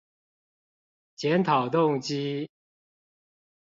[1.15, 2.49] 檢討動機